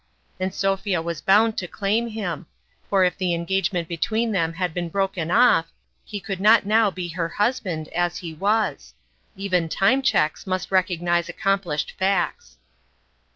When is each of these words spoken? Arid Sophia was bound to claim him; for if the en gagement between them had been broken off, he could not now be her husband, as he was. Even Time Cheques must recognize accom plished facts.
Arid 0.39 0.55
Sophia 0.55 0.99
was 0.99 1.21
bound 1.21 1.59
to 1.59 1.67
claim 1.67 2.07
him; 2.07 2.47
for 2.89 3.03
if 3.03 3.15
the 3.19 3.35
en 3.35 3.45
gagement 3.45 3.87
between 3.87 4.31
them 4.31 4.53
had 4.53 4.73
been 4.73 4.89
broken 4.89 5.29
off, 5.29 5.71
he 6.03 6.19
could 6.19 6.41
not 6.41 6.65
now 6.65 6.89
be 6.89 7.09
her 7.09 7.29
husband, 7.29 7.87
as 7.89 8.17
he 8.17 8.33
was. 8.33 8.95
Even 9.35 9.69
Time 9.69 10.01
Cheques 10.01 10.47
must 10.47 10.71
recognize 10.71 11.27
accom 11.27 11.61
plished 11.63 11.91
facts. 11.91 12.57